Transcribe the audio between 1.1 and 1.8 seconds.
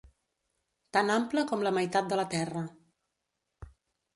ample com la